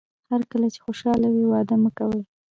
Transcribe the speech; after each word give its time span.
هر 0.31 0.41
کله 0.51 0.67
چې 0.73 0.79
خوشاله 0.85 1.27
وئ 1.31 1.45
وعده 1.47 1.75
مه 1.83 1.91
کوئ. 1.97 2.21